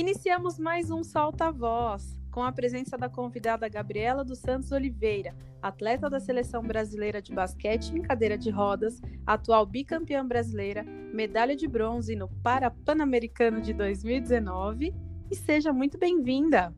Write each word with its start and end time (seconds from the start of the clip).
Iniciamos 0.00 0.58
mais 0.58 0.90
um 0.90 1.04
Solta 1.04 1.52
Voz, 1.52 2.18
com 2.30 2.42
a 2.42 2.50
presença 2.50 2.96
da 2.96 3.06
convidada 3.06 3.68
Gabriela 3.68 4.24
dos 4.24 4.38
Santos 4.38 4.72
Oliveira, 4.72 5.36
atleta 5.60 6.08
da 6.08 6.18
seleção 6.18 6.62
brasileira 6.62 7.20
de 7.20 7.34
basquete 7.34 7.90
em 7.90 8.00
cadeira 8.00 8.38
de 8.38 8.48
rodas, 8.48 8.98
atual 9.26 9.66
bicampeã 9.66 10.26
brasileira, 10.26 10.84
medalha 11.12 11.54
de 11.54 11.68
bronze 11.68 12.16
no 12.16 12.28
Parapan-Americano 12.42 13.60
de 13.60 13.74
2019. 13.74 14.94
E 15.30 15.36
seja 15.36 15.70
muito 15.70 15.98
bem-vinda! 15.98 16.74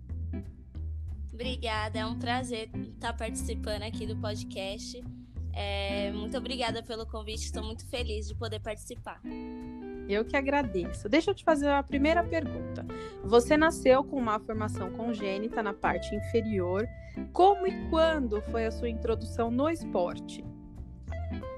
Obrigada, 1.33 2.01
é 2.01 2.05
um 2.05 2.19
prazer 2.19 2.71
estar 2.75 3.13
participando 3.13 3.85
aqui 3.85 4.05
do 4.05 4.17
podcast. 4.17 5.01
É, 5.55 6.11
muito 6.11 6.37
obrigada 6.37 6.83
pelo 6.83 7.07
convite, 7.07 7.45
estou 7.45 7.63
muito 7.63 7.87
feliz 7.87 8.27
de 8.27 8.35
poder 8.35 8.59
participar. 8.59 9.23
Eu 10.09 10.25
que 10.25 10.37
agradeço. 10.37 11.09
Deixa 11.09 11.31
eu 11.31 11.35
te 11.35 11.45
fazer 11.45 11.69
a 11.69 11.83
primeira 11.83 12.23
pergunta. 12.23 12.85
Você 13.25 13.57
nasceu 13.57 14.03
com 14.05 14.17
uma 14.17 14.39
formação 14.41 14.91
congênita 14.93 15.63
na 15.63 15.73
parte 15.73 16.15
inferior. 16.15 16.87
Como 17.33 17.67
e 17.67 17.89
quando 17.89 18.41
foi 18.43 18.67
a 18.67 18.71
sua 18.71 18.89
introdução 18.89 19.51
no 19.51 19.69
esporte? 19.69 20.45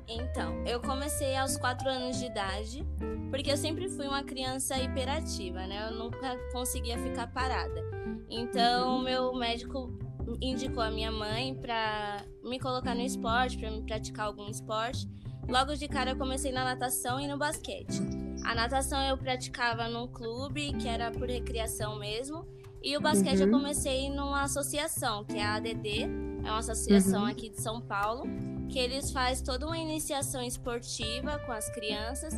Então, 0.07 0.63
eu 0.67 0.81
comecei 0.81 1.35
aos 1.35 1.57
4 1.57 1.89
anos 1.89 2.19
de 2.19 2.27
idade, 2.27 2.87
porque 3.31 3.51
eu 3.51 3.57
sempre 3.57 3.89
fui 3.89 4.07
uma 4.07 4.23
criança 4.23 4.77
hiperativa, 4.77 5.67
né? 5.67 5.89
Eu 5.89 5.97
nunca 5.97 6.37
conseguia 6.53 6.99
ficar 6.99 7.29
parada. 7.29 7.83
Então, 8.29 9.03
meu 9.03 9.35
médico 9.35 9.99
indicou 10.41 10.83
a 10.83 10.91
minha 10.91 11.11
mãe 11.11 11.55
para 11.55 12.23
me 12.43 12.59
colocar 12.59 12.95
no 12.95 13.01
esporte, 13.01 13.59
para 13.59 13.71
me 13.71 13.83
praticar 13.83 14.27
algum 14.27 14.49
esporte. 14.49 15.09
Logo 15.49 15.75
de 15.75 15.89
cara 15.89 16.11
eu 16.11 16.17
comecei 16.17 16.53
na 16.53 16.65
natação 16.65 17.21
e 17.21 17.27
no 17.27 17.39
basquete. 17.39 18.01
A 18.45 18.55
natação 18.55 19.01
eu 19.03 19.17
praticava 19.17 19.89
num 19.89 20.07
clube, 20.07 20.75
que 20.75 20.87
era 20.87 21.11
por 21.11 21.29
recreação 21.29 21.99
mesmo, 21.99 22.47
e 22.83 22.95
o 22.99 23.01
basquete 23.01 23.41
uhum. 23.41 23.47
eu 23.47 23.51
comecei 23.51 24.11
numa 24.11 24.43
associação, 24.43 25.25
que 25.25 25.39
é 25.39 25.43
a 25.43 25.55
ADD, 25.55 26.03
é 26.45 26.51
uma 26.51 26.59
associação 26.59 27.23
uhum. 27.23 27.29
aqui 27.29 27.49
de 27.49 27.59
São 27.59 27.81
Paulo, 27.81 28.25
que 28.69 28.79
eles 28.79 29.11
fazem 29.11 29.43
toda 29.43 29.67
uma 29.67 29.79
iniciação 29.79 30.43
esportiva 30.43 31.39
com 31.47 31.53
as 31.53 31.71
crianças. 31.71 32.35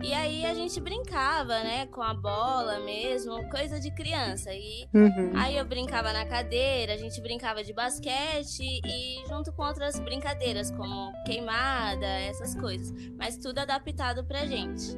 E 0.00 0.14
aí 0.14 0.46
a 0.46 0.54
gente 0.54 0.80
brincava, 0.80 1.58
né, 1.64 1.86
com 1.86 2.00
a 2.00 2.14
bola 2.14 2.78
mesmo, 2.78 3.50
coisa 3.50 3.80
de 3.80 3.90
criança. 3.90 4.54
E 4.54 4.88
uhum. 4.94 5.32
aí 5.34 5.56
eu 5.56 5.64
brincava 5.64 6.12
na 6.12 6.24
cadeira, 6.24 6.94
a 6.94 6.96
gente 6.96 7.20
brincava 7.20 7.64
de 7.64 7.72
basquete 7.72 8.62
e 8.62 9.26
junto 9.28 9.52
com 9.52 9.64
outras 9.64 9.98
brincadeiras, 9.98 10.70
como 10.70 11.12
queimada, 11.24 12.06
essas 12.06 12.54
coisas. 12.54 12.92
Mas 13.18 13.36
tudo 13.36 13.58
adaptado 13.58 14.24
pra 14.24 14.46
gente. 14.46 14.96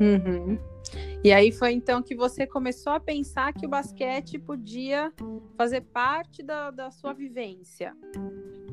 Uhum. 0.00 0.58
E 1.24 1.32
aí 1.32 1.52
foi 1.52 1.72
então 1.72 2.02
que 2.02 2.14
você 2.14 2.46
começou 2.46 2.92
a 2.92 3.00
pensar 3.00 3.52
que 3.52 3.64
o 3.64 3.68
basquete 3.68 4.38
podia 4.38 5.12
fazer 5.56 5.82
parte 5.82 6.42
da, 6.42 6.70
da 6.70 6.90
sua 6.90 7.12
vivência. 7.12 7.94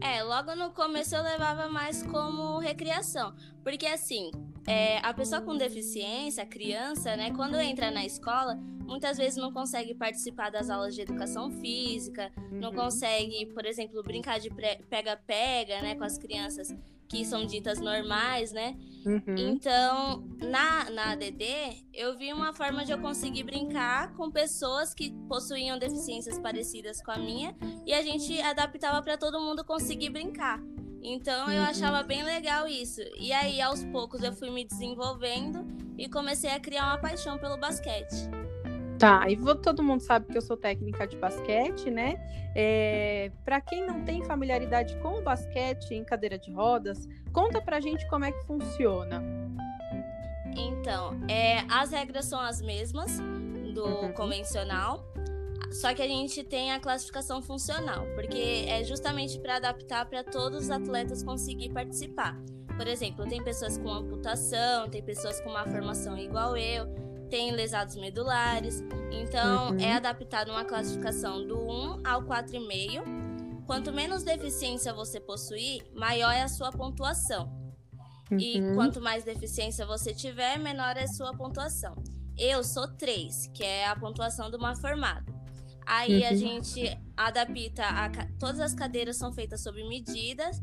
É, 0.01 0.23
logo 0.23 0.55
no 0.55 0.71
começo 0.71 1.15
eu 1.15 1.21
levava 1.21 1.67
mais 1.69 2.01
como 2.03 2.57
recreação. 2.57 3.35
Porque 3.63 3.85
assim, 3.85 4.31
é, 4.65 4.97
a 4.99 5.13
pessoa 5.13 5.41
com 5.41 5.55
deficiência, 5.55 6.43
a 6.43 6.47
criança, 6.47 7.15
né, 7.15 7.31
quando 7.35 7.59
entra 7.59 7.91
na 7.91 8.03
escola, 8.05 8.55
muitas 8.79 9.17
vezes 9.17 9.37
não 9.37 9.53
consegue 9.53 9.93
participar 9.93 10.49
das 10.49 10.69
aulas 10.69 10.95
de 10.95 11.01
educação 11.01 11.51
física, 11.51 12.31
uhum. 12.35 12.59
não 12.59 12.73
consegue, 12.73 13.45
por 13.47 13.65
exemplo, 13.65 14.01
brincar 14.01 14.39
de 14.39 14.49
pega-pega, 14.89 15.81
né, 15.81 15.95
com 15.95 16.03
as 16.03 16.17
crianças 16.17 16.73
que 17.09 17.25
são 17.25 17.43
ditas 17.43 17.79
normais, 17.79 18.51
né? 18.51 18.77
Uhum. 19.03 19.35
Então, 19.35 20.23
na, 20.39 20.89
na 20.91 21.11
ADD, 21.11 21.43
eu 21.93 22.15
vi 22.15 22.31
uma 22.31 22.53
forma 22.53 22.85
de 22.85 22.91
eu 22.91 22.99
conseguir 22.99 23.43
brincar 23.43 24.13
com 24.13 24.29
pessoas 24.29 24.93
que 24.93 25.11
possuíam 25.27 25.79
deficiências 25.79 26.37
parecidas 26.37 27.01
com 27.01 27.11
a 27.11 27.17
minha 27.17 27.55
e 27.85 27.93
a 27.93 28.03
gente 28.03 28.39
adaptava 28.41 29.01
para 29.01 29.17
todo 29.17 29.41
mundo 29.41 29.65
conseguir 29.65 30.11
brincar. 30.11 30.61
Então, 31.01 31.47
uhum. 31.47 31.53
eu 31.53 31.63
achava 31.63 32.03
bem 32.03 32.23
legal 32.23 32.67
isso. 32.67 33.01
E 33.17 33.31
aí, 33.33 33.59
aos 33.59 33.83
poucos, 33.85 34.21
eu 34.21 34.33
fui 34.33 34.51
me 34.51 34.63
desenvolvendo 34.63 35.65
e 35.97 36.07
comecei 36.07 36.51
a 36.51 36.59
criar 36.59 36.85
uma 36.85 36.97
paixão 36.99 37.39
pelo 37.39 37.57
basquete. 37.57 38.15
Tá, 38.99 39.29
e 39.29 39.37
todo 39.55 39.81
mundo 39.81 40.01
sabe 40.01 40.25
que 40.25 40.37
eu 40.37 40.41
sou 40.41 40.57
técnica 40.57 41.07
de 41.07 41.15
basquete, 41.15 41.89
né? 41.89 42.15
É, 42.53 43.31
para 43.45 43.61
quem 43.61 43.87
não 43.87 44.03
tem 44.03 44.21
familiaridade 44.25 44.97
com 44.97 45.19
o 45.19 45.21
basquete 45.21 45.93
em 45.93 46.03
cadeira 46.03 46.37
de 46.37 46.51
rodas, 46.51 47.07
conta 47.31 47.61
pra 47.61 47.79
gente 47.79 48.05
como 48.09 48.25
é 48.25 48.31
que 48.33 48.45
funciona. 48.45 49.23
Então, 50.53 51.17
é, 51.29 51.59
as 51.69 51.91
regras 51.91 52.25
são 52.25 52.41
as 52.41 52.61
mesmas 52.61 53.19
do 53.73 53.85
uhum. 53.85 54.11
convencional, 54.11 55.05
só 55.71 55.93
que 55.93 56.01
a 56.01 56.07
gente 56.07 56.43
tem 56.43 56.73
a 56.73 56.79
classificação 56.81 57.41
funcional, 57.41 58.05
porque 58.15 58.65
é 58.67 58.83
justamente 58.83 59.39
para 59.39 59.55
adaptar 59.55 60.05
para 60.07 60.25
todos 60.25 60.63
os 60.63 60.69
atletas 60.69 61.23
conseguir 61.23 61.69
participar. 61.69 62.37
Por 62.75 62.85
exemplo, 62.85 63.25
tem 63.25 63.41
pessoas 63.41 63.77
com 63.77 63.89
amputação, 63.89 64.89
tem 64.89 65.01
pessoas 65.01 65.39
com 65.39 65.51
uma 65.51 65.65
formação 65.65 66.17
igual 66.17 66.57
eu 66.57 67.08
tem 67.29 67.51
lesados 67.51 67.95
medulares. 67.95 68.83
Então, 69.11 69.71
uhum. 69.71 69.79
é 69.79 69.93
adaptado 69.93 70.51
uma 70.51 70.65
classificação 70.65 71.45
do 71.45 71.57
1 71.57 72.01
ao 72.05 72.23
4,5. 72.23 73.65
Quanto 73.65 73.93
menos 73.93 74.23
deficiência 74.23 74.93
você 74.93 75.19
possuir, 75.19 75.85
maior 75.93 76.31
é 76.31 76.41
a 76.41 76.47
sua 76.47 76.71
pontuação. 76.71 77.47
Uhum. 78.31 78.39
E 78.39 78.73
quanto 78.73 79.01
mais 79.01 79.23
deficiência 79.23 79.85
você 79.85 80.13
tiver, 80.13 80.57
menor 80.57 80.97
é 80.97 81.03
a 81.03 81.07
sua 81.07 81.35
pontuação. 81.35 81.95
Eu 82.37 82.63
sou 82.63 82.87
3, 82.87 83.47
que 83.53 83.63
é 83.63 83.87
a 83.87 83.95
pontuação 83.95 84.49
de 84.49 84.57
uma 84.57 84.75
formada. 84.75 85.25
Aí 85.85 86.21
uhum. 86.21 86.27
a 86.27 86.33
gente 86.33 86.99
adapta, 87.17 87.83
a, 87.83 88.09
todas 88.39 88.59
as 88.59 88.73
cadeiras 88.73 89.17
são 89.17 89.33
feitas 89.33 89.61
sob 89.61 89.83
medidas. 89.87 90.61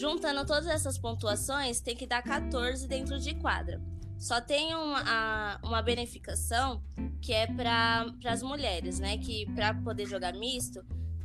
Juntando 0.00 0.44
todas 0.44 0.66
essas 0.66 0.98
pontuações, 0.98 1.80
tem 1.80 1.96
que 1.96 2.06
dar 2.06 2.22
14 2.22 2.86
dentro 2.86 3.18
de 3.18 3.34
quadra. 3.36 3.80
Só 4.18 4.40
tem 4.40 4.74
uma, 4.74 5.60
uma 5.62 5.80
beneficação 5.80 6.82
que 7.20 7.32
é 7.32 7.46
para 7.46 8.06
as 8.24 8.42
mulheres, 8.42 8.98
né? 8.98 9.16
Que 9.18 9.46
para 9.54 9.72
poder 9.74 10.06
jogar 10.06 10.32
misto, 10.34 10.84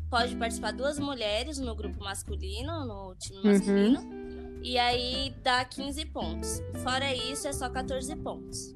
pode 0.10 0.36
participar 0.36 0.72
duas 0.74 1.00
mulheres 1.00 1.58
no 1.58 1.76
grupo 1.76 2.04
masculino, 2.04 2.86
no 2.86 3.16
time 3.16 3.40
uhum. 3.40 3.52
masculino, 3.52 4.00
uhum. 4.00 4.60
e 4.62 4.78
aí 4.78 5.34
dá 5.44 5.66
15 5.66 6.06
pontos. 6.06 6.62
Fora 6.84 7.14
isso, 7.16 7.48
é 7.48 7.54
só 7.54 7.68
14 7.68 8.16
pontos. 8.18 8.76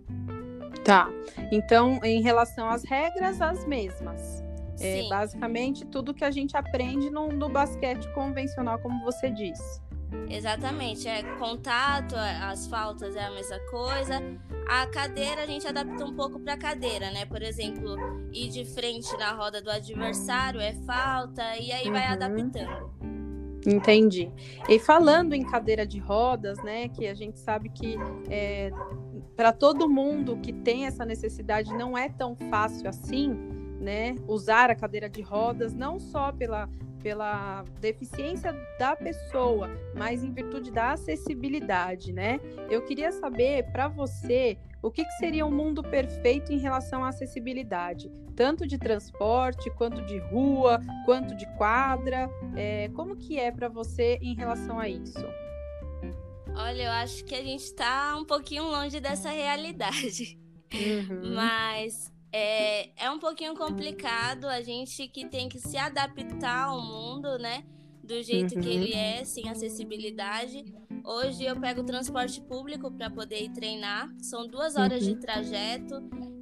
Tá. 0.83 1.07
Então, 1.51 1.99
em 2.03 2.21
relação 2.21 2.67
às 2.69 2.83
regras, 2.83 3.39
as 3.39 3.65
mesmas. 3.67 4.43
É, 4.79 5.07
basicamente, 5.09 5.85
tudo 5.85 6.13
que 6.13 6.23
a 6.23 6.31
gente 6.31 6.55
aprende 6.55 7.09
no, 7.09 7.29
no 7.29 7.49
basquete 7.49 8.07
convencional, 8.13 8.79
como 8.79 9.03
você 9.03 9.29
disse. 9.29 9.81
Exatamente, 10.29 11.07
é 11.07 11.23
contato, 11.37 12.15
as 12.15 12.67
faltas 12.67 13.15
é 13.15 13.23
a 13.23 13.31
mesma 13.31 13.59
coisa. 13.71 14.21
A 14.67 14.85
cadeira 14.87 15.43
a 15.43 15.45
gente 15.45 15.65
adapta 15.65 16.03
um 16.03 16.13
pouco 16.13 16.39
para 16.39 16.57
cadeira, 16.57 17.11
né? 17.11 17.25
Por 17.25 17.41
exemplo, 17.41 17.95
ir 18.33 18.49
de 18.49 18.65
frente 18.65 19.15
na 19.17 19.31
roda 19.33 19.61
do 19.61 19.71
adversário 19.71 20.59
é 20.59 20.73
falta 20.85 21.43
e 21.57 21.71
aí 21.71 21.87
uhum. 21.87 21.93
vai 21.93 22.05
adaptando. 22.05 22.91
Entendi. 23.65 24.31
E 24.69 24.79
falando 24.79 25.33
em 25.33 25.43
cadeira 25.43 25.85
de 25.85 25.99
rodas, 25.99 26.61
né, 26.63 26.87
que 26.87 27.07
a 27.07 27.13
gente 27.13 27.39
sabe 27.39 27.69
que 27.69 27.95
é, 28.29 28.71
para 29.35 29.51
todo 29.51 29.89
mundo 29.89 30.37
que 30.37 30.53
tem 30.53 30.85
essa 30.85 31.05
necessidade 31.05 31.73
não 31.73 31.97
é 31.97 32.07
tão 32.07 32.35
fácil 32.49 32.87
assim, 32.87 33.29
né, 33.79 34.15
usar 34.27 34.69
a 34.69 34.75
cadeira 34.75 35.09
de 35.09 35.21
rodas, 35.21 35.73
não 35.73 35.99
só 35.99 36.31
pela 36.31 36.69
pela 37.07 37.63
deficiência 37.79 38.51
da 38.77 38.93
pessoa, 38.93 39.69
mas 39.95 40.25
em 40.25 40.33
virtude 40.33 40.69
da 40.69 40.91
acessibilidade, 40.91 42.11
né? 42.11 42.37
Eu 42.69 42.81
queria 42.81 43.13
saber 43.13 43.63
para 43.71 43.87
você 43.87 44.57
o 44.83 44.91
que, 44.91 45.05
que, 45.05 45.11
seria 45.13 45.45
um 45.45 45.51
mundo 45.51 45.81
perfeito 45.81 46.51
em 46.51 46.57
relação 46.57 47.05
à 47.05 47.07
acessibilidade, 47.07 48.11
tanto 48.35 48.67
de 48.67 48.77
transporte, 48.77 49.69
quanto 49.77 50.01
de 50.01 50.17
rua, 50.17 50.81
quanto 51.05 51.33
de 51.33 51.45
quadra. 51.55 52.29
É, 52.57 52.89
como 52.89 53.15
que 53.15 53.39
é 53.39 53.53
para 53.53 53.69
você 53.69 54.19
em 54.21 54.35
relação 54.35 54.77
a 54.77 54.89
isso? 54.89 55.25
Olha, 56.53 56.83
eu 56.83 56.91
acho 56.91 57.23
que 57.23 57.35
a 57.35 57.41
gente 57.41 57.63
está 57.63 58.17
um 58.17 58.25
pouquinho 58.25 58.63
longe 58.63 58.99
dessa 58.99 59.29
realidade. 59.29 60.37
Uhum. 60.73 61.33
Mas 61.33 62.11
é, 62.31 63.05
é 63.05 63.09
um 63.09 63.19
pouquinho 63.19 63.55
complicado 63.55 64.45
a 64.45 64.61
gente 64.61 65.07
que 65.07 65.27
tem 65.27 65.47
que 65.47 65.59
se 65.59 65.77
adaptar 65.77 66.65
ao 66.65 66.81
mundo, 66.81 67.37
né? 67.37 67.63
Do 68.03 68.21
jeito 68.23 68.55
uhum. 68.55 68.61
que 68.61 68.69
ele 68.69 68.93
é, 68.93 69.25
sem 69.25 69.49
acessibilidade. 69.49 70.63
Hoje 71.03 71.43
eu 71.43 71.59
pego 71.59 71.83
transporte 71.83 72.39
público 72.41 72.91
para 72.91 73.09
poder 73.09 73.43
ir 73.43 73.49
treinar. 73.49 74.09
São 74.21 74.47
duas 74.47 74.75
horas 74.75 75.05
uhum. 75.05 75.13
de 75.13 75.19
trajeto. 75.19 75.95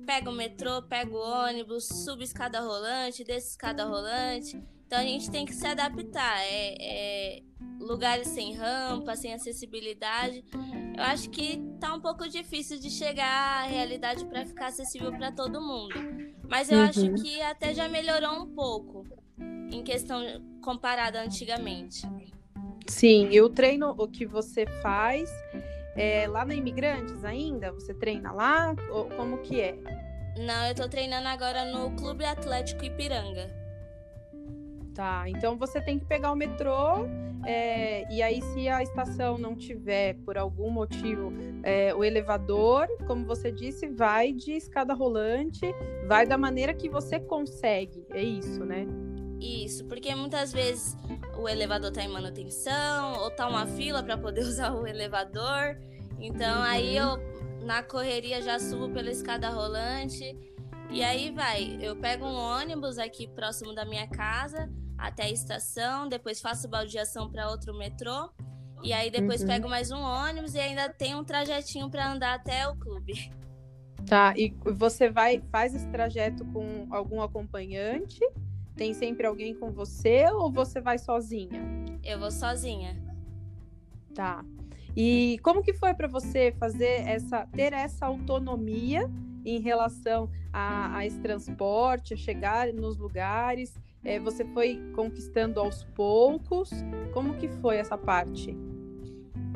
Pego 0.05 0.29
o 0.29 0.33
metrô, 0.33 0.81
pego 0.83 1.17
o 1.17 1.45
ônibus, 1.45 1.87
subo 1.87 2.21
escada 2.21 2.59
rolante, 2.59 3.23
desço 3.23 3.49
escada 3.49 3.85
rolante. 3.85 4.61
Então 4.85 4.99
a 4.99 5.03
gente 5.03 5.29
tem 5.31 5.45
que 5.45 5.53
se 5.53 5.65
adaptar. 5.65 6.39
É, 6.41 6.75
é, 6.79 7.43
lugares 7.79 8.27
sem 8.27 8.53
rampa, 8.53 9.15
sem 9.15 9.33
acessibilidade. 9.33 10.43
Eu 10.97 11.03
acho 11.03 11.29
que 11.29 11.61
tá 11.79 11.93
um 11.93 11.99
pouco 11.99 12.27
difícil 12.27 12.79
de 12.79 12.89
chegar 12.89 13.63
à 13.63 13.67
realidade 13.67 14.25
para 14.25 14.45
ficar 14.45 14.67
acessível 14.67 15.11
para 15.11 15.31
todo 15.31 15.61
mundo. 15.61 15.95
Mas 16.47 16.71
eu 16.71 16.79
uhum. 16.79 16.85
acho 16.85 17.13
que 17.15 17.41
até 17.41 17.73
já 17.73 17.87
melhorou 17.87 18.41
um 18.41 18.47
pouco 18.47 19.05
em 19.71 19.83
questão 19.83 20.21
comparada 20.61 21.21
antigamente. 21.21 22.07
Sim, 22.87 23.29
e 23.31 23.41
o 23.41 23.49
treino 23.49 23.95
o 23.97 24.07
que 24.07 24.25
você 24.25 24.65
faz 24.81 25.29
é 25.95 26.27
lá 26.27 26.45
na 26.45 26.53
Imigrantes 26.53 27.23
ainda? 27.23 27.71
Você 27.71 27.93
treina 27.93 28.31
lá? 28.31 28.75
Ou 28.91 29.05
como 29.09 29.39
que 29.39 29.59
é? 29.59 29.75
Não, 30.37 30.67
eu 30.67 30.75
tô 30.75 30.87
treinando 30.87 31.27
agora 31.27 31.65
no 31.65 31.95
Clube 31.95 32.25
Atlético 32.25 32.83
Ipiranga. 32.83 33.64
Tá, 34.95 35.25
então 35.27 35.57
você 35.57 35.81
tem 35.81 35.99
que 35.99 36.05
pegar 36.05 36.31
o 36.31 36.37
metrô 36.37 37.05
é, 37.45 38.09
e 38.09 38.23
aí 38.23 38.41
se 38.41 38.69
a 38.69 38.81
estação 38.81 39.37
não 39.37 39.53
tiver 39.53 40.13
por 40.23 40.37
algum 40.37 40.69
motivo 40.69 41.33
é, 41.63 41.93
o 41.93 42.01
elevador, 42.01 42.87
como 43.05 43.25
você 43.25 43.51
disse, 43.51 43.89
vai 43.89 44.31
de 44.31 44.53
escada 44.53 44.93
rolante, 44.93 45.65
vai 46.07 46.25
da 46.25 46.37
maneira 46.37 46.73
que 46.73 46.87
você 46.87 47.19
consegue, 47.19 48.05
é 48.09 48.23
isso, 48.23 48.63
né? 48.63 48.87
Isso, 49.41 49.83
porque 49.83 50.15
muitas 50.15 50.53
vezes 50.53 50.95
o 51.37 51.49
elevador 51.49 51.91
tá 51.91 52.01
em 52.01 52.07
manutenção 52.07 53.19
ou 53.21 53.29
tá 53.29 53.49
uma 53.49 53.67
fila 53.67 54.01
para 54.01 54.17
poder 54.17 54.41
usar 54.47 54.71
o 54.73 54.87
elevador, 54.87 55.77
então 56.21 56.59
uhum. 56.59 56.63
aí 56.63 56.95
eu 56.95 57.17
na 57.65 57.83
correria 57.83 58.41
já 58.41 58.57
subo 58.59 58.87
pela 58.89 59.11
escada 59.11 59.49
rolante 59.49 60.37
e 60.89 61.03
aí 61.03 61.31
vai, 61.31 61.77
eu 61.81 61.97
pego 61.97 62.25
um 62.25 62.35
ônibus 62.37 62.97
aqui 62.97 63.27
próximo 63.27 63.75
da 63.75 63.83
minha 63.83 64.07
casa 64.07 64.71
até 64.97 65.23
a 65.23 65.29
estação, 65.29 66.07
depois 66.07 66.41
faço 66.41 66.67
baldeação 66.67 67.29
para 67.29 67.49
outro 67.49 67.77
metrô. 67.77 68.29
E 68.83 68.93
aí 68.93 69.09
depois 69.09 69.41
uhum. 69.41 69.47
pego 69.47 69.69
mais 69.69 69.91
um 69.91 69.99
ônibus 69.99 70.53
e 70.53 70.59
ainda 70.59 70.89
tem 70.89 71.15
um 71.15 71.23
trajetinho 71.23 71.89
para 71.89 72.11
andar 72.11 72.35
até 72.35 72.67
o 72.67 72.75
clube. 72.75 73.31
Tá, 74.05 74.33
e 74.37 74.55
você 74.63 75.09
vai 75.09 75.41
faz 75.51 75.73
esse 75.73 75.87
trajeto 75.87 76.45
com 76.45 76.87
algum 76.91 77.21
acompanhante? 77.21 78.19
Tem 78.75 78.93
sempre 78.93 79.25
alguém 79.25 79.55
com 79.55 79.71
você 79.71 80.29
ou 80.29 80.51
você 80.51 80.79
vai 80.79 80.99
sozinha? 80.99 81.63
Eu 82.03 82.19
vou 82.19 82.29
sozinha. 82.29 82.95
Tá. 84.13 84.45
E 84.95 85.39
como 85.41 85.63
que 85.63 85.73
foi 85.73 85.93
para 85.93 86.07
você 86.07 86.53
fazer 86.59 87.07
essa 87.07 87.47
ter 87.47 87.73
essa 87.73 88.05
autonomia 88.05 89.09
em 89.43 89.59
relação 89.59 90.29
a, 90.53 90.97
a 90.97 91.05
esse 91.05 91.19
transporte, 91.19 92.13
a 92.13 92.17
chegar 92.17 92.71
nos 92.71 92.97
lugares? 92.97 93.73
É, 94.05 94.19
você 94.19 94.45
foi 94.45 94.79
conquistando 94.93 95.59
aos 95.59 95.83
poucos? 95.83 96.69
Como 97.11 97.33
que 97.35 97.49
foi 97.49 97.77
essa 97.77 97.97
parte? 97.97 98.55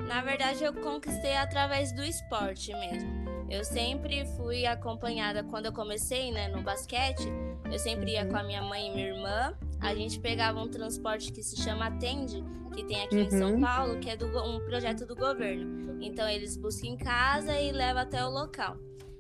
Na 0.08 0.22
verdade, 0.22 0.64
eu 0.64 0.74
conquistei 0.74 1.38
através 1.38 1.94
do 1.94 2.04
esporte 2.04 2.74
mesmo. 2.74 3.30
Eu 3.48 3.64
sempre 3.64 4.26
fui 4.36 4.66
acompanhada 4.66 5.44
quando 5.44 5.68
eu 5.68 5.74
comecei, 5.74 6.32
né, 6.32 6.48
no 6.48 6.62
basquete. 6.62 7.28
Eu 7.72 7.78
sempre 7.78 8.14
ia 8.14 8.26
com 8.26 8.36
a 8.36 8.44
minha 8.44 8.62
mãe 8.62 8.88
e 8.88 8.92
minha 8.92 9.08
irmã. 9.08 9.54
A 9.80 9.94
gente 9.94 10.20
pegava 10.20 10.60
um 10.60 10.68
transporte 10.68 11.32
que 11.32 11.44
se 11.44 11.56
chama 11.58 11.88
Atende, 11.88 12.44
que 12.76 12.84
tem 12.84 13.04
aqui 13.04 13.16
uhum. 13.16 13.22
em 13.22 13.30
São 13.30 13.54
uhum. 13.54 13.62
Paulo, 13.62 14.00
que 14.00 14.10
é 14.10 14.18
do, 14.18 14.26
um 14.44 14.60
projeto 14.66 15.06
do 15.06 15.16
governo. 15.16 15.98
Então 16.02 16.28
eles 16.28 16.58
buscam 16.58 16.88
em 16.88 16.98
casa 16.98 17.60
e 17.60 17.72
levam 17.72 18.02
até 18.02 18.24
o 18.26 18.30
local. 18.30 18.78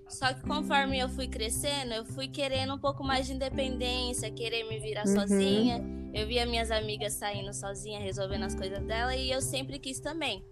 Só 0.09 0.33
que 0.33 0.41
conforme 0.41 0.99
eu 0.99 1.07
fui 1.07 1.27
crescendo, 1.27 1.93
eu 1.93 2.05
fui 2.05 2.27
querendo 2.27 2.73
um 2.73 2.79
pouco 2.79 3.03
mais 3.03 3.27
de 3.27 3.33
independência, 3.33 4.31
querer 4.31 4.67
me 4.67 4.79
virar 4.79 5.05
uhum. 5.05 5.13
sozinha. 5.13 5.83
Eu 6.13 6.25
via 6.27 6.45
minhas 6.45 6.71
amigas 6.71 7.13
saindo 7.13 7.53
sozinha, 7.53 7.99
resolvendo 7.99 8.43
as 8.43 8.55
coisas 8.55 8.83
dela, 8.83 9.15
e 9.15 9.31
eu 9.31 9.41
sempre 9.41 9.77
quis 9.77 9.99
também. 9.99 10.43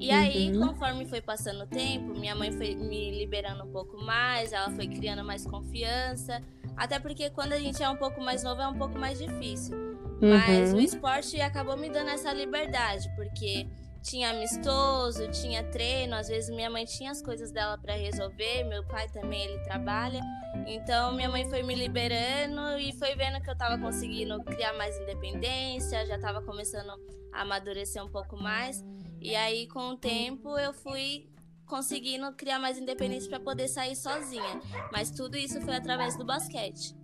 E 0.00 0.10
aí, 0.10 0.50
uhum. 0.50 0.68
conforme 0.68 1.04
foi 1.04 1.20
passando 1.20 1.62
o 1.64 1.66
tempo, 1.66 2.18
minha 2.18 2.34
mãe 2.34 2.50
foi 2.50 2.74
me 2.74 3.10
liberando 3.10 3.64
um 3.64 3.70
pouco 3.70 4.02
mais, 4.02 4.52
ela 4.52 4.70
foi 4.70 4.88
criando 4.88 5.22
mais 5.22 5.44
confiança. 5.44 6.42
Até 6.74 6.98
porque 6.98 7.28
quando 7.28 7.52
a 7.52 7.58
gente 7.58 7.82
é 7.82 7.88
um 7.88 7.96
pouco 7.96 8.20
mais 8.20 8.42
novo 8.42 8.62
é 8.62 8.66
um 8.66 8.78
pouco 8.78 8.98
mais 8.98 9.18
difícil. 9.18 9.76
Uhum. 9.76 10.30
Mas 10.30 10.72
o 10.72 10.80
esporte 10.80 11.38
acabou 11.40 11.76
me 11.76 11.90
dando 11.90 12.08
essa 12.08 12.32
liberdade, 12.32 13.08
porque 13.14 13.66
tinha 14.02 14.30
amistoso, 14.30 15.30
tinha 15.30 15.62
treino, 15.64 16.14
às 16.14 16.28
vezes 16.28 16.50
minha 16.50 16.70
mãe 16.70 16.84
tinha 16.84 17.10
as 17.10 17.20
coisas 17.22 17.50
dela 17.50 17.76
para 17.78 17.94
resolver, 17.94 18.64
meu 18.64 18.84
pai 18.86 19.08
também 19.08 19.42
ele 19.44 19.58
trabalha. 19.64 20.20
Então 20.66 21.12
minha 21.12 21.28
mãe 21.28 21.48
foi 21.48 21.62
me 21.62 21.74
liberando 21.74 22.78
e 22.78 22.92
foi 22.98 23.14
vendo 23.14 23.40
que 23.42 23.48
eu 23.48 23.54
estava 23.54 23.78
conseguindo 23.78 24.42
criar 24.44 24.72
mais 24.74 24.98
independência, 24.98 26.06
já 26.06 26.16
estava 26.16 26.42
começando 26.42 26.90
a 27.32 27.42
amadurecer 27.42 28.02
um 28.04 28.10
pouco 28.10 28.36
mais. 28.36 28.84
E 29.20 29.36
aí 29.36 29.68
com 29.68 29.90
o 29.90 29.96
tempo 29.96 30.58
eu 30.58 30.72
fui 30.72 31.28
conseguindo 31.66 32.32
criar 32.32 32.58
mais 32.58 32.78
independência 32.78 33.28
para 33.28 33.40
poder 33.40 33.68
sair 33.68 33.94
sozinha. 33.94 34.60
Mas 34.90 35.10
tudo 35.10 35.36
isso 35.36 35.60
foi 35.60 35.76
através 35.76 36.16
do 36.16 36.24
basquete. 36.24 36.94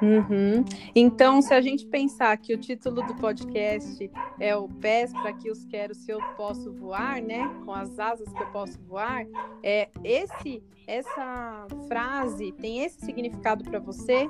Uhum. 0.00 0.64
Então, 0.94 1.40
se 1.42 1.54
a 1.54 1.60
gente 1.60 1.86
pensar 1.86 2.36
que 2.36 2.54
o 2.54 2.58
título 2.58 3.02
do 3.06 3.14
podcast 3.16 4.10
é 4.40 4.56
o 4.56 4.68
Pés 4.68 5.12
para 5.12 5.32
que 5.32 5.50
os 5.50 5.64
quero 5.64 5.94
se 5.94 6.10
eu 6.10 6.20
posso 6.36 6.72
voar, 6.72 7.20
né? 7.20 7.48
Com 7.64 7.72
as 7.72 7.98
asas 7.98 8.32
que 8.32 8.42
eu 8.42 8.48
posso 8.48 8.80
voar, 8.82 9.26
é 9.62 9.88
esse 10.02 10.62
essa 10.86 11.66
frase 11.86 12.52
tem 12.52 12.84
esse 12.84 13.04
significado 13.04 13.62
para 13.64 13.78
você 13.78 14.28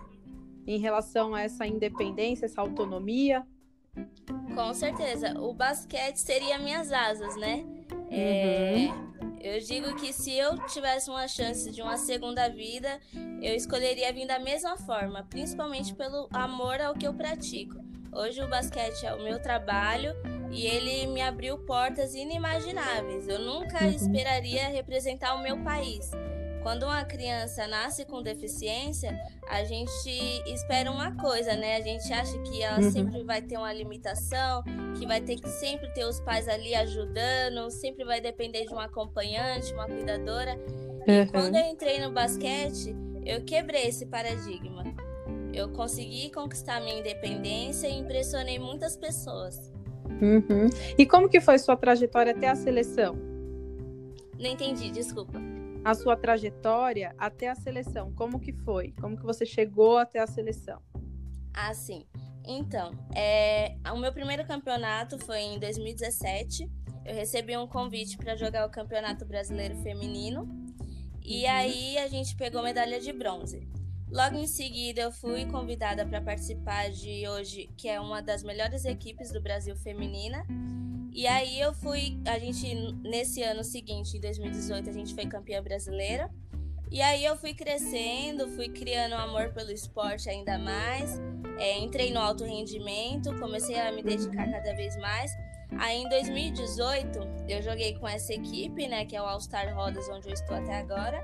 em 0.66 0.78
relação 0.78 1.34
a 1.34 1.42
essa 1.42 1.66
independência, 1.66 2.44
essa 2.44 2.60
autonomia? 2.60 3.46
Com 4.54 4.72
certeza. 4.74 5.38
O 5.40 5.52
basquete 5.52 6.16
seria 6.16 6.58
minhas 6.58 6.92
asas, 6.92 7.36
né? 7.36 7.64
É, 8.10 8.88
uhum. 8.88 9.31
Eu 9.42 9.58
digo 9.58 9.96
que 9.96 10.12
se 10.12 10.32
eu 10.38 10.56
tivesse 10.66 11.10
uma 11.10 11.26
chance 11.26 11.68
de 11.70 11.82
uma 11.82 11.96
segunda 11.96 12.48
vida, 12.48 13.00
eu 13.42 13.56
escolheria 13.56 14.12
vir 14.12 14.24
da 14.24 14.38
mesma 14.38 14.76
forma, 14.76 15.26
principalmente 15.28 15.92
pelo 15.94 16.28
amor 16.32 16.80
ao 16.80 16.94
que 16.94 17.06
eu 17.06 17.12
pratico. 17.12 17.82
Hoje 18.12 18.40
o 18.40 18.48
basquete 18.48 19.04
é 19.04 19.12
o 19.12 19.24
meu 19.24 19.42
trabalho 19.42 20.14
e 20.52 20.64
ele 20.64 21.08
me 21.08 21.20
abriu 21.20 21.58
portas 21.58 22.14
inimagináveis. 22.14 23.26
Eu 23.26 23.40
nunca 23.40 23.82
uhum. 23.82 23.90
esperaria 23.90 24.68
representar 24.68 25.34
o 25.34 25.42
meu 25.42 25.58
país. 25.64 26.10
Quando 26.62 26.84
uma 26.84 27.04
criança 27.04 27.66
nasce 27.66 28.04
com 28.04 28.22
deficiência, 28.22 29.18
a 29.48 29.64
gente 29.64 30.10
espera 30.46 30.90
uma 30.90 31.14
coisa, 31.16 31.56
né? 31.56 31.76
A 31.76 31.80
gente 31.80 32.12
acha 32.12 32.38
que 32.38 32.62
ela 32.62 32.80
uhum. 32.80 32.90
sempre 32.90 33.24
vai 33.24 33.42
ter 33.42 33.56
uma 33.56 33.72
limitação, 33.72 34.62
que 34.96 35.04
vai 35.04 35.20
ter 35.20 35.36
que 35.36 35.48
sempre 35.48 35.92
ter 35.92 36.04
os 36.04 36.20
pais 36.20 36.48
ali 36.48 36.72
ajudando, 36.74 37.68
sempre 37.70 38.04
vai 38.04 38.20
depender 38.20 38.64
de 38.64 38.72
um 38.72 38.78
acompanhante, 38.78 39.72
uma 39.74 39.86
cuidadora. 39.86 40.56
E 41.06 41.20
uhum. 41.20 41.26
quando 41.26 41.56
eu 41.56 41.66
entrei 41.66 42.00
no 42.00 42.12
basquete, 42.12 42.94
eu 43.26 43.42
quebrei 43.44 43.88
esse 43.88 44.06
paradigma. 44.06 44.84
Eu 45.52 45.68
consegui 45.70 46.30
conquistar 46.30 46.80
minha 46.80 47.00
independência 47.00 47.88
e 47.88 47.98
impressionei 47.98 48.60
muitas 48.60 48.96
pessoas. 48.96 49.72
Uhum. 50.20 50.70
E 50.96 51.04
como 51.04 51.28
que 51.28 51.40
foi 51.40 51.58
sua 51.58 51.76
trajetória 51.76 52.32
até 52.32 52.48
a 52.48 52.54
seleção? 52.54 53.18
Não 54.38 54.48
entendi, 54.48 54.90
desculpa 54.90 55.40
a 55.84 55.94
sua 55.94 56.16
trajetória 56.16 57.14
até 57.18 57.48
a 57.48 57.54
seleção. 57.54 58.12
Como 58.12 58.38
que 58.38 58.52
foi? 58.52 58.92
Como 59.00 59.16
que 59.16 59.24
você 59.24 59.44
chegou 59.44 59.98
até 59.98 60.20
a 60.20 60.26
seleção? 60.26 60.80
Ah, 61.52 61.74
sim. 61.74 62.06
Então, 62.44 62.92
é, 63.14 63.76
o 63.92 63.98
meu 63.98 64.12
primeiro 64.12 64.44
campeonato 64.46 65.18
foi 65.18 65.40
em 65.40 65.58
2017. 65.58 66.70
Eu 67.04 67.14
recebi 67.14 67.56
um 67.56 67.66
convite 67.66 68.16
para 68.16 68.36
jogar 68.36 68.66
o 68.66 68.70
Campeonato 68.70 69.24
Brasileiro 69.24 69.76
Feminino. 69.76 70.48
E 71.24 71.44
uhum. 71.44 71.50
aí 71.50 71.98
a 71.98 72.08
gente 72.08 72.36
pegou 72.36 72.62
medalha 72.62 73.00
de 73.00 73.12
bronze. 73.12 73.68
Logo 74.10 74.36
em 74.36 74.46
seguida, 74.46 75.00
eu 75.00 75.12
fui 75.12 75.46
convidada 75.46 76.04
para 76.04 76.20
participar 76.20 76.90
de 76.90 77.26
hoje, 77.28 77.70
que 77.76 77.88
é 77.88 77.98
uma 77.98 78.20
das 78.20 78.42
melhores 78.42 78.84
equipes 78.84 79.32
do 79.32 79.40
Brasil 79.40 79.74
feminina. 79.76 80.44
E 81.14 81.26
aí 81.26 81.60
eu 81.60 81.74
fui, 81.74 82.18
a 82.26 82.38
gente 82.38 82.74
nesse 83.02 83.42
ano 83.42 83.62
seguinte, 83.62 84.16
em 84.16 84.20
2018, 84.20 84.88
a 84.88 84.92
gente 84.92 85.14
foi 85.14 85.26
campeã 85.26 85.62
brasileira. 85.62 86.30
E 86.90 87.00
aí 87.00 87.24
eu 87.24 87.36
fui 87.36 87.54
crescendo, 87.54 88.48
fui 88.48 88.68
criando 88.68 89.14
amor 89.14 89.52
pelo 89.52 89.70
esporte 89.70 90.28
ainda 90.28 90.58
mais. 90.58 91.20
É, 91.58 91.78
entrei 91.78 92.12
no 92.12 92.20
alto 92.20 92.44
rendimento, 92.44 93.34
comecei 93.38 93.78
a 93.78 93.92
me 93.92 94.02
dedicar 94.02 94.50
cada 94.50 94.74
vez 94.74 94.96
mais. 94.96 95.30
Aí 95.78 96.02
em 96.02 96.08
2018 96.08 97.18
eu 97.48 97.62
joguei 97.62 97.94
com 97.94 98.06
essa 98.08 98.32
equipe, 98.32 98.86
né, 98.88 99.04
que 99.04 99.16
é 99.16 99.22
o 99.22 99.24
All 99.24 99.40
Star 99.40 99.74
Rodas, 99.74 100.08
onde 100.08 100.28
eu 100.28 100.34
estou 100.34 100.56
até 100.56 100.76
agora. 100.76 101.22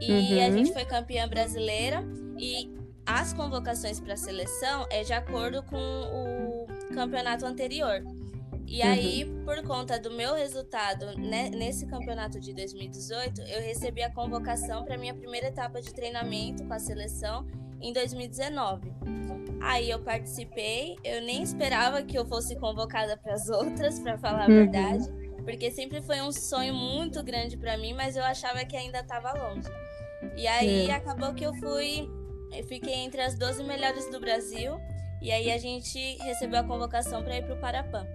E 0.00 0.12
uhum. 0.12 0.46
a 0.46 0.50
gente 0.50 0.72
foi 0.72 0.84
campeã 0.84 1.28
brasileira 1.28 2.04
e 2.38 2.70
as 3.04 3.32
convocações 3.32 3.98
para 4.00 4.14
a 4.14 4.16
seleção 4.16 4.86
é 4.90 5.02
de 5.02 5.12
acordo 5.12 5.62
com 5.64 5.76
o 5.76 6.66
campeonato 6.94 7.44
anterior. 7.44 8.02
E 8.72 8.80
uhum. 8.80 8.88
aí, 8.90 9.24
por 9.44 9.62
conta 9.64 9.98
do 9.98 10.10
meu 10.10 10.34
resultado 10.34 11.14
né, 11.18 11.50
nesse 11.50 11.84
campeonato 11.84 12.40
de 12.40 12.54
2018, 12.54 13.42
eu 13.42 13.60
recebi 13.60 14.02
a 14.02 14.10
convocação 14.10 14.82
para 14.82 14.96
minha 14.96 15.12
primeira 15.12 15.48
etapa 15.48 15.82
de 15.82 15.92
treinamento 15.92 16.64
com 16.64 16.72
a 16.72 16.78
seleção 16.78 17.46
em 17.82 17.92
2019. 17.92 18.90
Aí 19.60 19.90
eu 19.90 20.00
participei, 20.00 20.96
eu 21.04 21.20
nem 21.20 21.42
esperava 21.42 22.02
que 22.02 22.16
eu 22.16 22.24
fosse 22.24 22.56
convocada 22.56 23.14
para 23.14 23.34
as 23.34 23.46
outras, 23.52 24.00
para 24.00 24.16
falar 24.16 24.44
a 24.44 24.48
uhum. 24.48 24.54
verdade, 24.54 25.06
porque 25.44 25.70
sempre 25.70 26.00
foi 26.00 26.22
um 26.22 26.32
sonho 26.32 26.72
muito 26.72 27.22
grande 27.22 27.58
para 27.58 27.76
mim, 27.76 27.92
mas 27.92 28.16
eu 28.16 28.24
achava 28.24 28.64
que 28.64 28.74
ainda 28.74 29.00
estava 29.00 29.34
longe. 29.34 29.68
E 30.34 30.46
aí 30.46 30.90
acabou 30.90 31.34
que 31.34 31.44
eu 31.44 31.52
fui 31.56 32.08
eu 32.52 32.64
fiquei 32.64 32.94
entre 32.94 33.20
as 33.20 33.34
12 33.34 33.64
melhores 33.64 34.10
do 34.10 34.18
Brasil. 34.18 34.80
E 35.20 35.30
aí 35.30 35.50
a 35.50 35.58
gente 35.58 36.16
recebeu 36.22 36.60
a 36.60 36.64
convocação 36.64 37.22
para 37.22 37.36
ir 37.36 37.44
para 37.44 37.54
o 37.54 37.60
Parapan. 37.60 38.06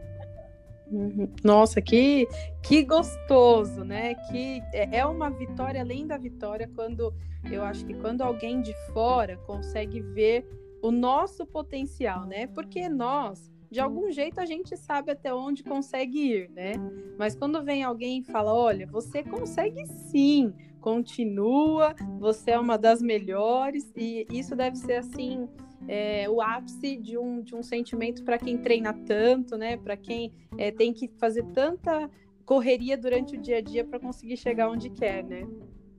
Nossa, 1.44 1.82
que, 1.82 2.27
que 2.63 2.84
gostoso, 2.84 3.84
né? 3.84 4.15
Que 4.15 4.62
é, 4.74 5.00
é 5.00 5.06
uma 5.06 5.29
vitória 5.29 5.82
além 5.82 6.08
da 6.08 6.17
vitória 6.17 6.70
quando 6.74 7.13
eu 7.51 7.63
acho 7.63 7.86
que 7.86 7.94
quando 7.94 8.22
alguém 8.22 8.62
de 8.62 8.74
fora 8.94 9.38
consegue 9.46 10.01
ver 10.01 10.48
o 10.82 10.91
nosso 10.91 11.46
potencial, 11.46 12.25
né? 12.25 12.48
Porque 12.48 12.88
nós, 12.88 13.51
de 13.70 13.79
algum 13.79 14.12
jeito, 14.12 14.39
a 14.39 14.46
gente 14.46 14.77
sabe 14.77 15.12
até 15.12 15.34
onde 15.34 15.63
consegue 15.63 16.20
ir, 16.20 16.50
né? 16.51 16.74
Mas 17.17 17.36
quando 17.36 17.63
vem 17.63 17.84
alguém 17.84 18.20
e 18.20 18.24
fala: 18.24 18.53
olha, 18.53 18.88
você 18.88 19.24
consegue 19.24 19.86
sim, 19.86 20.53
continua, 20.79 21.96
você 22.20 22.51
é 22.51 22.60
uma 22.60 22.77
das 22.77 23.01
melhores, 23.01 23.91
e 23.96 24.25
isso 24.32 24.56
deve 24.56 24.77
ser 24.77 24.94
assim 24.94 25.48
é, 25.88 26.30
o 26.30 26.42
ápice 26.42 26.96
de 26.96 27.18
um, 27.18 27.42
de 27.42 27.56
um 27.56 27.62
sentimento 27.62 28.24
para 28.24 28.38
quem 28.38 28.58
treina 28.58 28.94
tanto, 28.94 29.58
né? 29.58 29.78
Para 29.78 29.98
quem 29.98 30.34
é, 30.58 30.72
tem 30.72 30.94
que 30.94 31.08
fazer 31.18 31.44
tanta 31.54 32.10
correria 32.46 32.98
durante 32.98 33.36
o 33.36 33.42
dia 33.42 33.58
a 33.58 33.62
dia 33.62 33.84
para 33.84 34.00
conseguir 34.00 34.38
chegar 34.38 34.70
onde 34.70 34.90
quer, 34.90 35.24
né? 35.24 35.48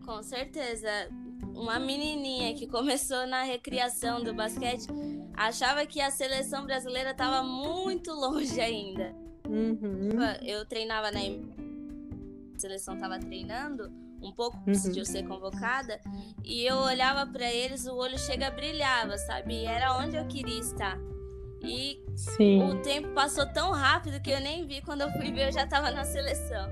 Com 0.05 0.23
certeza. 0.23 0.89
Uma 1.55 1.79
menininha 1.79 2.55
que 2.55 2.67
começou 2.67 3.27
na 3.27 3.43
recriação 3.43 4.23
do 4.23 4.33
basquete 4.33 4.87
achava 5.35 5.85
que 5.85 6.01
a 6.01 6.11
seleção 6.11 6.65
brasileira 6.65 7.11
estava 7.11 7.43
muito 7.43 8.13
longe 8.13 8.61
ainda. 8.61 9.15
Uhum. 9.47 10.11
Eu 10.43 10.65
treinava 10.67 11.11
na 11.11 11.21
a 11.21 12.59
seleção 12.59 12.95
estava 12.95 13.19
treinando 13.21 14.08
um 14.23 14.33
pouco 14.33 14.59
antes 14.67 14.85
uhum. 14.85 14.93
de 14.93 14.99
eu 14.99 15.05
ser 15.05 15.23
convocada, 15.27 16.01
e 16.45 16.65
eu 16.65 16.77
olhava 16.77 17.27
para 17.31 17.51
eles, 17.53 17.87
o 17.87 17.97
olho 17.97 18.19
chega 18.19 18.51
brilhava, 18.51 19.17
sabe? 19.19 19.55
E 19.55 19.65
era 19.67 19.97
onde 19.97 20.17
eu 20.17 20.27
queria 20.27 20.59
estar. 20.59 20.99
E 21.63 22.03
Sim. 22.15 22.63
o 22.63 22.83
tempo 22.83 23.09
passou 23.09 23.47
tão 23.47 23.73
rápido 23.73 24.21
que 24.21 24.31
eu 24.31 24.41
nem 24.41 24.67
vi 24.67 24.81
quando 24.81 25.03
eu 25.03 25.11
fui 25.13 25.33
ver, 25.33 25.49
eu 25.49 25.53
já 25.53 25.65
estava 25.65 25.91
na 25.91 26.05
seleção. 26.05 26.71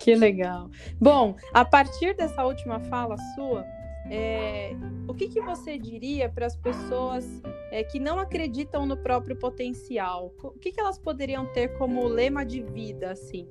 Que 0.00 0.14
legal. 0.14 0.70
Bom, 1.00 1.36
a 1.52 1.64
partir 1.64 2.14
dessa 2.14 2.44
última 2.44 2.80
fala 2.80 3.16
sua, 3.34 3.64
é, 4.10 4.72
o 5.08 5.14
que, 5.14 5.28
que 5.28 5.40
você 5.40 5.78
diria 5.78 6.28
para 6.28 6.46
as 6.46 6.56
pessoas 6.56 7.26
é, 7.70 7.82
que 7.82 7.98
não 7.98 8.18
acreditam 8.18 8.84
no 8.84 8.96
próprio 8.96 9.36
potencial? 9.36 10.34
O 10.42 10.50
que, 10.58 10.72
que 10.72 10.80
elas 10.80 10.98
poderiam 10.98 11.46
ter 11.52 11.78
como 11.78 12.06
lema 12.06 12.44
de 12.44 12.60
vida, 12.62 13.12
assim? 13.12 13.48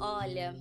Olha, 0.00 0.54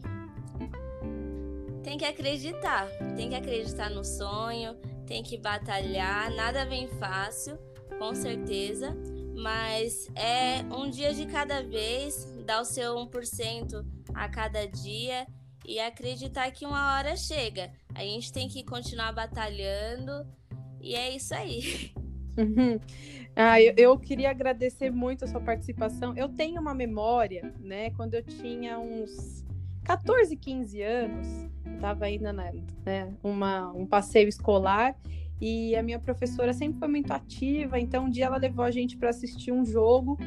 tem 1.82 1.98
que 1.98 2.04
acreditar, 2.04 2.90
tem 3.16 3.30
que 3.30 3.36
acreditar 3.36 3.90
no 3.90 4.04
sonho, 4.04 4.76
tem 5.08 5.24
que 5.24 5.38
batalhar, 5.38 6.30
nada 6.36 6.66
vem 6.66 6.88
fácil, 6.88 7.58
com 7.98 8.14
certeza, 8.14 8.94
mas 9.36 10.08
é 10.14 10.62
um 10.76 10.90
dia 10.90 11.14
de 11.14 11.26
cada 11.26 11.64
vez, 11.64 12.26
dar 12.46 12.62
o 12.62 12.66
seu 12.66 12.96
1% 12.96 13.86
a 14.14 14.28
cada 14.28 14.68
dia 14.68 15.26
e 15.66 15.80
acreditar 15.80 16.52
que 16.52 16.66
uma 16.66 16.98
hora 16.98 17.16
chega. 17.16 17.72
A 17.96 18.02
gente 18.02 18.34
tem 18.34 18.50
que 18.50 18.64
continuar 18.64 19.14
batalhando 19.14 20.28
e 20.82 20.96
é 20.96 21.16
isso 21.16 21.34
aí. 21.34 21.94
Uhum. 22.38 22.80
Ah, 23.36 23.62
eu, 23.62 23.74
eu, 23.78 23.98
queria 23.98 24.30
agradecer 24.30 24.92
muito 24.92 25.26
a 25.26 25.28
sua 25.28 25.40
participação. 25.40 26.14
Eu 26.16 26.30
tenho 26.30 26.60
uma 26.62 26.74
memória, 26.74 27.54
né, 27.60 27.90
quando 27.92 28.14
eu 28.14 28.24
tinha 28.24 28.80
uns 28.80 29.46
14, 29.84 30.36
15 30.36 30.82
anos, 30.82 31.28
estava 31.74 32.06
ainda 32.06 32.34
na 32.34 32.52
né, 32.86 33.14
uma, 33.24 33.72
um 33.72 33.86
passeio 33.86 34.28
escolar 34.28 34.96
e 35.42 35.76
a 35.76 35.82
minha 35.82 36.00
professora 36.00 36.54
sempre 36.54 36.80
foi 36.80 36.88
muito 36.88 37.12
ativa, 37.12 37.80
então 37.80 38.06
um 38.06 38.10
dia 38.10 38.26
ela 38.26 38.38
levou 38.38 38.66
a 38.66 38.72
gente 38.72 38.98
para 38.98 39.10
assistir 39.10 39.52
um 39.52 39.64
jogo 39.64 40.18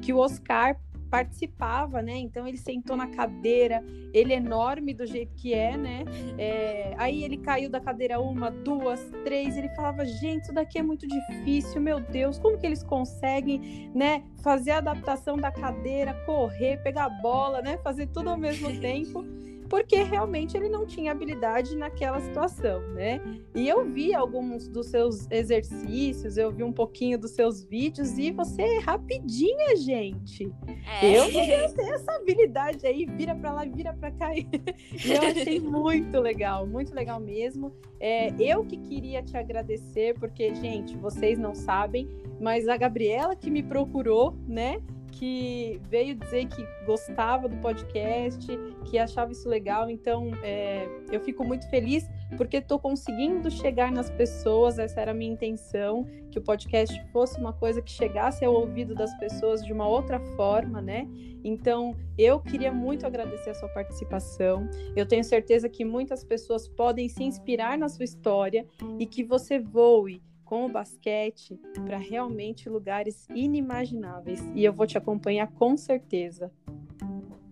que 0.00 0.12
o 0.12 0.18
Oscar 0.18 0.78
participava, 1.10 2.00
né? 2.00 2.16
Então 2.16 2.46
ele 2.46 2.56
sentou 2.56 2.96
na 2.96 3.08
cadeira, 3.08 3.84
ele 4.14 4.32
é 4.32 4.36
enorme 4.36 4.94
do 4.94 5.04
jeito 5.04 5.34
que 5.34 5.52
é, 5.52 5.76
né? 5.76 6.04
É, 6.38 6.94
aí 6.96 7.24
ele 7.24 7.36
caiu 7.36 7.68
da 7.68 7.80
cadeira 7.80 8.20
uma, 8.20 8.50
duas, 8.50 9.00
três, 9.24 9.56
ele 9.56 9.68
falava, 9.70 10.04
gente, 10.04 10.44
isso 10.44 10.54
daqui 10.54 10.78
é 10.78 10.82
muito 10.82 11.06
difícil, 11.06 11.80
meu 11.80 12.00
Deus, 12.00 12.38
como 12.38 12.56
que 12.58 12.66
eles 12.66 12.82
conseguem, 12.82 13.90
né? 13.94 14.22
Fazer 14.42 14.70
a 14.70 14.78
adaptação 14.78 15.36
da 15.36 15.50
cadeira, 15.50 16.14
correr, 16.24 16.80
pegar 16.82 17.06
a 17.06 17.10
bola, 17.10 17.60
né? 17.60 17.76
Fazer 17.78 18.06
tudo 18.06 18.30
ao 18.30 18.38
mesmo 18.38 18.80
tempo 18.80 19.24
porque 19.70 20.02
realmente 20.02 20.56
ele 20.56 20.68
não 20.68 20.84
tinha 20.84 21.12
habilidade 21.12 21.76
naquela 21.76 22.20
situação, 22.20 22.80
né? 22.88 23.20
E 23.54 23.68
eu 23.68 23.84
vi 23.84 24.12
alguns 24.12 24.66
dos 24.66 24.88
seus 24.88 25.30
exercícios, 25.30 26.36
eu 26.36 26.50
vi 26.50 26.64
um 26.64 26.72
pouquinho 26.72 27.16
dos 27.16 27.30
seus 27.30 27.62
vídeos 27.62 28.18
e 28.18 28.32
você 28.32 28.62
é 28.62 28.78
rapidinha, 28.80 29.76
gente. 29.76 30.52
É. 31.00 31.16
Eu 31.16 31.22
não 31.22 31.74
tenho 31.74 31.94
essa 31.94 32.12
habilidade 32.16 32.84
aí, 32.84 33.06
vira 33.06 33.32
para 33.32 33.52
lá, 33.52 33.64
vira 33.64 33.94
para 33.94 34.10
cá. 34.10 34.34
e 34.34 34.48
eu 35.04 35.22
achei 35.22 35.60
muito 35.60 36.18
legal, 36.18 36.66
muito 36.66 36.92
legal 36.92 37.20
mesmo. 37.20 37.72
É, 38.00 38.34
eu 38.40 38.64
que 38.64 38.76
queria 38.76 39.22
te 39.22 39.36
agradecer, 39.36 40.18
porque, 40.18 40.52
gente, 40.52 40.96
vocês 40.96 41.38
não 41.38 41.54
sabem, 41.54 42.08
mas 42.40 42.66
a 42.66 42.76
Gabriela 42.76 43.36
que 43.36 43.48
me 43.48 43.62
procurou, 43.62 44.34
né? 44.48 44.82
Que 45.10 45.80
veio 45.88 46.14
dizer 46.14 46.46
que 46.46 46.66
gostava 46.84 47.48
do 47.48 47.56
podcast, 47.58 48.46
que 48.84 48.98
achava 48.98 49.32
isso 49.32 49.48
legal. 49.48 49.90
Então, 49.90 50.30
é, 50.42 50.88
eu 51.10 51.20
fico 51.20 51.44
muito 51.44 51.68
feliz 51.68 52.08
porque 52.36 52.58
estou 52.58 52.78
conseguindo 52.78 53.50
chegar 53.50 53.90
nas 53.92 54.10
pessoas. 54.10 54.78
Essa 54.78 55.00
era 55.00 55.10
a 55.10 55.14
minha 55.14 55.32
intenção, 55.32 56.06
que 56.30 56.38
o 56.38 56.42
podcast 56.42 57.00
fosse 57.12 57.38
uma 57.38 57.52
coisa 57.52 57.82
que 57.82 57.90
chegasse 57.90 58.44
ao 58.44 58.54
ouvido 58.54 58.94
das 58.94 59.12
pessoas 59.18 59.64
de 59.64 59.72
uma 59.72 59.86
outra 59.86 60.20
forma, 60.36 60.80
né? 60.80 61.08
Então, 61.42 61.96
eu 62.18 62.40
queria 62.40 62.72
muito 62.72 63.06
agradecer 63.06 63.50
a 63.50 63.54
sua 63.54 63.68
participação. 63.68 64.68
Eu 64.94 65.06
tenho 65.06 65.24
certeza 65.24 65.68
que 65.68 65.84
muitas 65.84 66.22
pessoas 66.22 66.68
podem 66.68 67.08
se 67.08 67.22
inspirar 67.24 67.78
na 67.78 67.88
sua 67.88 68.04
história 68.04 68.66
e 68.98 69.06
que 69.06 69.24
você 69.24 69.58
voe 69.58 70.22
com 70.50 70.66
o 70.66 70.68
basquete 70.68 71.56
para 71.86 71.96
realmente 71.96 72.68
lugares 72.68 73.28
inimagináveis. 73.30 74.40
E 74.52 74.64
eu 74.64 74.72
vou 74.72 74.84
te 74.84 74.98
acompanhar 74.98 75.46
com 75.52 75.76
certeza. 75.76 76.52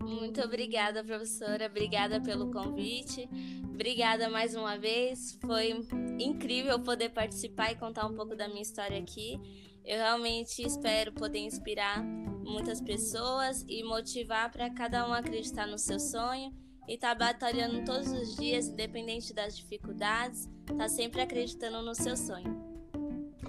Muito 0.01 0.41
obrigada, 0.41 1.01
professora. 1.01 1.67
Obrigada 1.67 2.19
pelo 2.19 2.51
convite. 2.51 3.29
Obrigada 3.63 4.29
mais 4.29 4.53
uma 4.53 4.77
vez. 4.77 5.39
Foi 5.39 5.69
incrível 6.19 6.77
poder 6.81 7.11
participar 7.11 7.71
e 7.71 7.75
contar 7.77 8.05
um 8.05 8.13
pouco 8.13 8.35
da 8.35 8.49
minha 8.49 8.61
história 8.61 8.99
aqui. 8.99 9.39
Eu 9.85 9.97
realmente 9.97 10.61
espero 10.61 11.13
poder 11.13 11.39
inspirar 11.39 12.03
muitas 12.03 12.81
pessoas 12.81 13.63
e 13.65 13.81
motivar 13.81 14.51
para 14.51 14.69
cada 14.71 15.07
um 15.07 15.13
acreditar 15.13 15.67
no 15.67 15.77
seu 15.77 16.01
sonho 16.01 16.53
e 16.85 16.95
estar 16.95 17.15
tá 17.15 17.27
batalhando 17.27 17.85
todos 17.85 18.11
os 18.11 18.35
dias, 18.35 18.67
independente 18.67 19.33
das 19.33 19.55
dificuldades, 19.55 20.49
tá 20.77 20.89
sempre 20.89 21.21
acreditando 21.21 21.81
no 21.81 21.95
seu 21.95 22.17
sonho. 22.17 22.68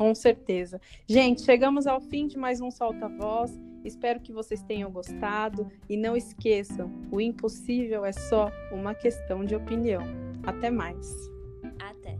Com 0.01 0.15
certeza. 0.15 0.81
Gente, 1.07 1.43
chegamos 1.43 1.87
ao 1.87 2.01
fim 2.01 2.27
de 2.27 2.39
mais 2.39 2.59
um 2.63 2.71
Solta 2.71 3.07
Voz. 3.07 3.61
Espero 3.85 4.19
que 4.19 4.33
vocês 4.33 4.63
tenham 4.63 4.91
gostado 4.91 5.71
e 5.91 5.95
não 5.95 6.17
esqueçam, 6.17 6.91
o 7.13 7.21
impossível 7.21 8.03
é 8.03 8.13
só 8.13 8.51
uma 8.73 8.95
questão 8.95 9.45
de 9.45 9.55
opinião. 9.55 10.03
Até 10.43 10.71
mais. 10.71 11.31
Até. 11.79 12.19